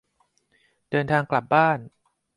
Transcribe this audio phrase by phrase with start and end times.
[0.89, 1.77] เดินทางกลับบ้าน